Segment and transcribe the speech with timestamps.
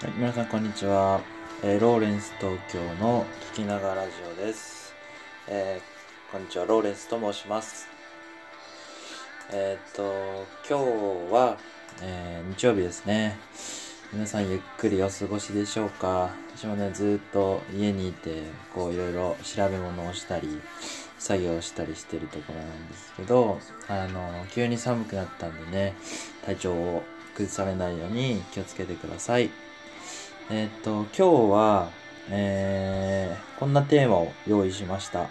[0.00, 1.20] はい、皆さんこんにちは、
[1.64, 4.94] えーローレンス東京の聞きながらラジオです、
[5.48, 6.66] えーこんにちは。
[6.66, 7.88] ローレンスと申します。
[9.52, 11.58] えーっと今日は、
[12.00, 13.40] えー日曜日ですね。
[14.12, 16.30] 皆さんゆっくりお過ごしでしょうか？
[16.56, 20.60] 私もねずっと家にいてこういろいろ調べ物をしたり
[21.18, 25.96] 作業したりしてるところなんですけどあの急に寒くなったんでね
[26.46, 27.02] 体調を
[27.34, 29.50] 崩されないように気をつけてください。
[30.50, 31.90] えーっと今日は、
[32.30, 35.28] えーこんなテーマを用意しました。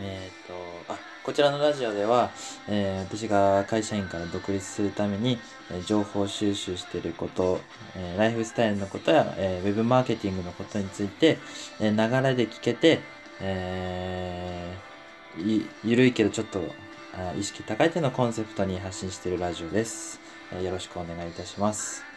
[0.00, 0.46] えーっ
[0.86, 2.30] とあこちらのラジオでは、
[2.68, 5.38] えー私が会社員から独立するために、
[5.70, 7.60] え情報収集していること、
[7.96, 11.38] えライフスタイルのことや、えーウェブマーケティングのことについて
[11.78, 13.00] ながら、流れで聞けて、
[13.40, 16.60] えーいゆるいけどちょっと
[17.38, 20.18] 意識高いというのをコンセプトに発信しているラジオです、
[20.60, 22.07] よろしくお願いいたします。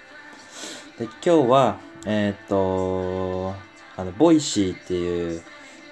[0.97, 3.53] で今日はえーっと
[3.95, 5.41] あの Voicy っていう、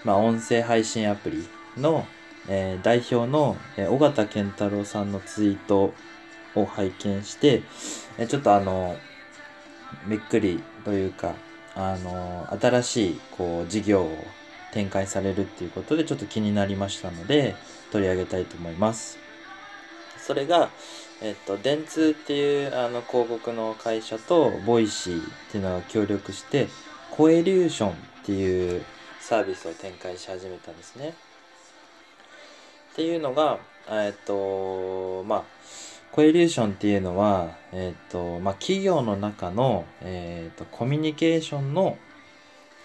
[0.03, 2.05] まあ、音声配信アプリの、
[2.47, 5.93] えー代表の、えー緒方憲太郎さんのツイート
[6.55, 7.61] を拝見して、
[8.17, 8.95] えーちょっとあの
[10.07, 11.35] びっくりというか
[11.75, 14.17] あの新しいこう事業を
[14.71, 17.55] 展開されるっていうことでちょっと気になりましたので
[17.91, 19.17] 取り上げたいと思います。
[20.17, 20.69] それが、
[21.21, 26.67] えっと、電通っていうあの広告の会社と Voicy っていうのが協力して
[27.11, 28.81] コエリューションっていう
[29.19, 31.13] サービスを展開し始めたんですね。
[32.93, 33.59] っていうのが、
[33.89, 35.43] えっと、まあ、
[36.11, 41.97] コエリューションっていうのは、えっと、まあ、企業の中の、えっと、コミュニケーションの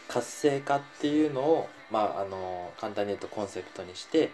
[0.09, 4.31] 活性化っていうのを、まあ、あの、簡単に言うとコンセプトにして、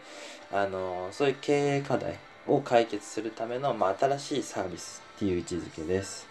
[0.53, 6.27] あの、そういう経営課題を解決するための、まあ、新しいサービスっていう位置づけです。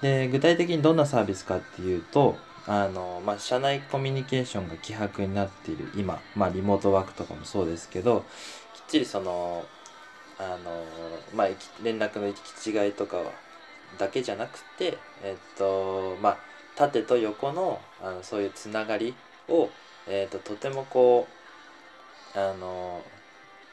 [0.00, 2.36] で、具体的にどんなサービスかっていうと、
[2.66, 8.24] あの、まあ、社内コミュニケーションが希薄になっている今、まあ、リモートワークとかもそうですけど、
[8.74, 9.64] きっちりその、
[10.38, 10.84] あの、
[11.34, 11.48] まあ、
[11.82, 13.24] 連絡の行き違いとかは
[13.98, 16.38] だけじゃなくて、えっと、まあ、
[16.76, 19.14] 縦と横のあのそういうつながり
[19.48, 19.68] を、
[20.08, 21.26] えっと、とてもこ
[22.34, 23.02] うあの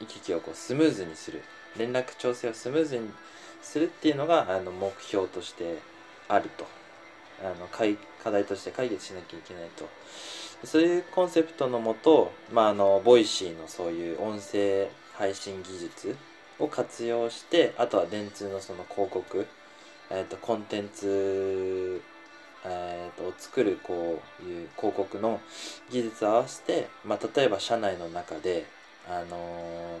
[0.00, 1.42] 行き来をこうスムーズにする
[1.76, 3.10] 連絡調整をスムーズに
[3.62, 5.78] するっていうのがあの目標として
[6.28, 6.78] あると。
[7.40, 9.88] あの課題として解決しなきゃいけないと。
[10.64, 16.16] そういうコンセプトのもと、まあ、あの Voicy のそういう音声配信技術
[16.58, 19.46] を活用してあとは電通のその広告、
[20.10, 22.02] えー、とコンテンツ、
[22.64, 25.40] えー、とを作るこういう広告の
[25.90, 28.66] 技術を合わせて、まあ、例えば社内の中で、
[29.08, 30.00] あの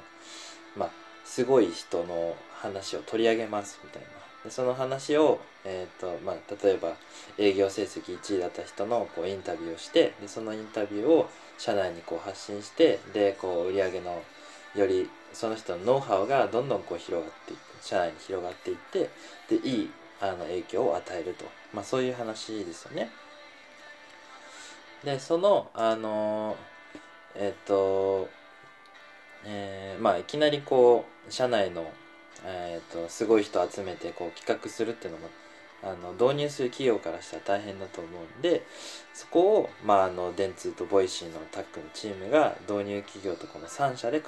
[0.76, 0.90] ーまあ、
[1.24, 4.08] すごい人の話を取り上げますみたいな
[4.44, 6.94] でその話を、えーとまあ、例えば
[7.38, 14.22] 営業成績1位だった人のこうインタビューをしてでそのインタビューを社内にこう発信してでこう売り上げの
[14.76, 19.10] よりその人のノウハウがどんどんこう広がっていく社内に広がっていって
[19.48, 19.90] でいい
[20.20, 23.10] あの影響を与えると、まあ、そういう話ですよね。
[25.04, 26.56] でそのあの
[27.36, 28.28] えっ、と
[29.48, 31.90] えーまあいきなりこう社内の、
[32.44, 35.28] えー、とすごい人集めてこう企画するっていうのも
[35.82, 38.64] あの導入する企業からしたら大変だと思うんで
[39.14, 44.22] そこを、まあ、あの電通と Voicy のタッグのチームが導入企業とこの3社で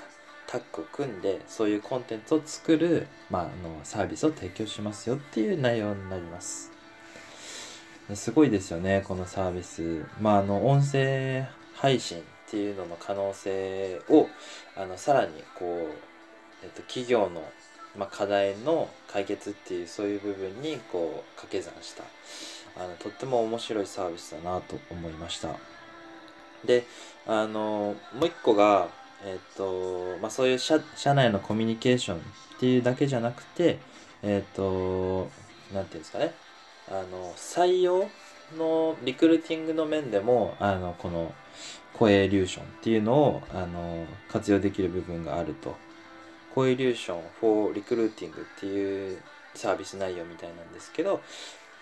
[0.47, 6.71] タッグを組んでそういうコンテンツを作る、まあ、あのサービスを提供しますよっていう内容になります。
[8.15, 10.05] すごいですよねこのサービス。
[10.21, 14.27] まああの音声配信っていうのの可能性を
[14.77, 17.45] あのさらにこう、えっと、企業の、
[17.97, 22.03] まあ、課題の解決っていうそういう部分にこう掛け算した
[22.77, 25.51] あのとっても面白いサービスだなと思いました。
[26.65, 26.85] で
[27.25, 28.89] あのもう一個が
[29.23, 32.21] えっとまあ、そういう社社内のコミュニケーションっ
[32.59, 33.79] ていうだけじゃなくて
[34.23, 35.29] えっと
[35.75, 36.33] なんていうんですかね
[36.89, 38.09] あの採用
[38.57, 41.33] のリクルーティングの面でもあのこの
[41.93, 45.75] コエリューションっていうのをあの活用できる部分があると。
[46.55, 49.19] コエリューション for Recruiting っていう
[49.55, 51.21] サービス内容みたいなんですけど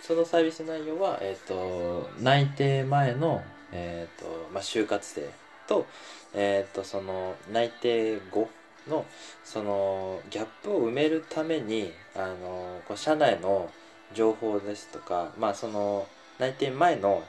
[0.02, 3.42] そのサービス内容は、えっと内定前の、
[3.72, 5.28] えっとまあ、就活生
[5.66, 5.86] と,、
[6.34, 8.48] えっとその内定後
[8.88, 9.04] の
[9.44, 13.70] そのギャップを埋めるためにあのこう社内の
[14.14, 16.06] 情報ですとか、まあ、その
[16.38, 17.22] 内定前の、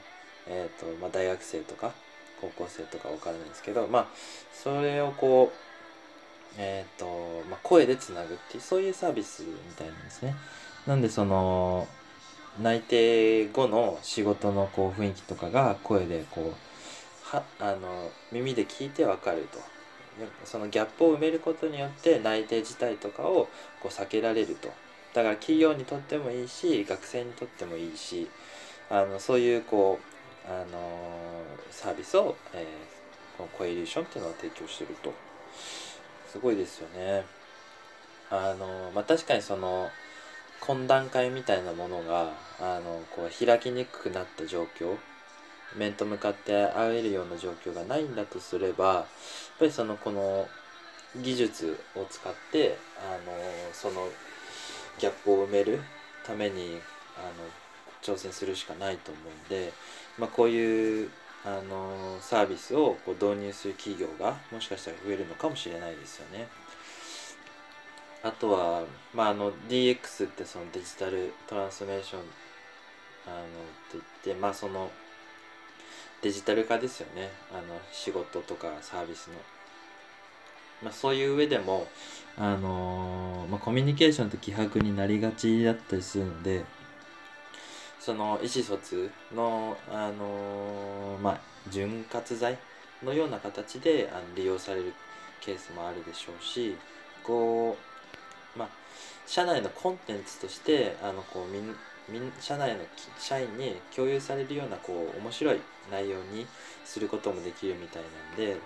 [0.46, 1.92] えーとまあ、大学生とか
[2.40, 4.06] 高校生とかわからないんですけど、まあ、
[4.52, 10.34] それをこう、えーとまあ、声でつなぐっていうそういうサービスみたいなんですね。
[10.86, 11.86] なんでその
[12.60, 19.58] 内定後の仕事のこう雰囲気とかが声でこうはあの耳で聞いてわかると
[20.44, 23.48] そのギャップを埋めることによって内定自体とかを
[23.80, 24.68] こう避けられると
[25.14, 28.28] だから企業にとってもいいし学生にとってもいいし
[28.90, 35.12] あのそういうこう、あのサービスを、えー、このコエリューションっていうのを提供してると
[36.26, 37.24] すごいですよね。
[38.30, 39.88] あのまあ、確かにその
[40.60, 44.96] 懇談会みたいなものがあのこう開きにくくなった状況
[45.76, 49.04] 面と向かって会えるような状況がないんだとすればやっ
[49.58, 50.48] ぱりそのこの
[51.22, 53.32] 技術を使ってあの
[53.72, 54.08] その
[54.98, 55.80] ギャップを埋める
[56.24, 56.80] ために
[57.16, 57.32] あの
[58.02, 59.72] 挑戦するしかないと思うんで、
[60.18, 61.10] まあ、こういう
[61.44, 66.48] あのサービスをこう導入する企業がもしかしたら増えるのかもしれないですよね。
[68.22, 68.82] あとは、
[69.14, 72.20] まあ、あの DX ってそのデジタルトランスフォーメーション
[73.26, 73.50] あのって
[73.94, 74.04] 言っ
[74.36, 74.90] てまあその
[76.20, 79.34] デジタル化ですよねあの仕事とかサービスの、
[80.82, 81.86] まあ、そういう上でも
[82.36, 86.64] あのまあ、コミュニケーションって希薄になりがちだったりするので
[88.10, 91.40] その意思疎通の、あのまあ、
[91.70, 92.58] 潤滑剤
[93.04, 94.92] のような形であの利用される
[95.40, 96.76] ケースもあるでしょうし
[97.22, 97.76] こ
[98.56, 98.68] う、まあ、
[99.28, 101.62] 社内のコンテンツとしてあのこうみ
[102.08, 102.80] み社内の
[103.16, 105.60] 社員に共有されるようなこう面白い
[105.92, 106.48] 内容に
[106.84, 108.56] することもできるみたいなんで、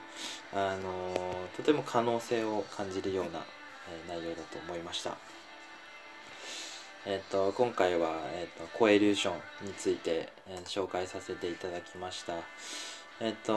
[0.54, 1.14] あの
[1.54, 3.40] とても可能性を感じるような、
[3.90, 5.18] え内容だと思いました。
[7.06, 9.32] えっ、と今回は、えっ、とコエリューショ
[9.64, 12.34] ンについて、え紹介させていただきました。
[13.20, 13.52] えっと、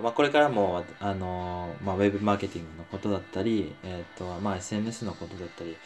[0.00, 5.76] まあ、これからも、あの、まあ、ウェブマーケティングのことだったり、えっと、まあ、SNS のことだったり、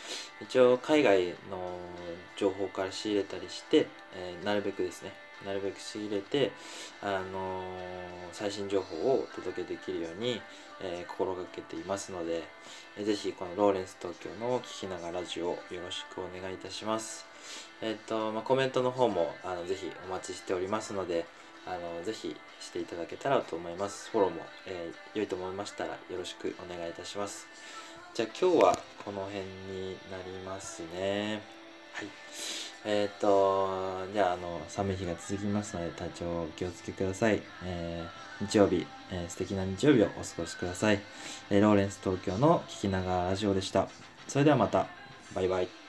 [0.41, 1.77] 一応、海外の
[2.39, 5.13] 情報から仕入れたりして、えー、なるべくですね、
[5.47, 6.53] なるべく仕入れて、
[7.03, 7.63] あの
[8.33, 10.41] 最新情報をお届けできるように、
[10.81, 12.43] えー、心がけていますので、
[12.97, 17.27] えー、ぜひこのローレンス東京の聞きながらラジオよろしくお願いいたします。
[17.81, 21.27] えっと、まあ、コメントの方も、あの、ぜひお待ちしておりますので、
[21.67, 24.11] あのぜひしていただけたらと思います。
[24.11, 27.47] フォローも、えー、良いと思いましたらよろしくお願いいたします。
[28.15, 29.41] じゃあ今日はこの辺
[29.71, 31.41] になりますね。
[31.93, 32.22] はい。
[32.85, 33.69] えっ、と、
[34.13, 37.41] じゃあ、あの、寒い日が続きますので、体調をお気をつけください。
[37.65, 41.01] えー、日曜日、えー、素敵な日曜日をお過ごしください。
[41.51, 43.89] えー、ローレンス東京の聞きながらラジオでした。
[44.27, 44.87] それではまた。
[45.35, 45.82] バイバイ。